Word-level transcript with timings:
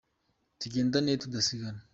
tugendane 0.59 1.11
tudasigana. 1.21 1.81